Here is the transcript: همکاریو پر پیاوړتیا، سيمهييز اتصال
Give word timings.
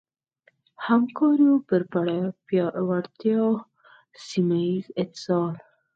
همکاریو 0.87 1.55
پر 1.67 1.81
پیاوړتیا، 2.47 3.45
سيمهييز 4.27 4.85
اتصال 5.01 5.53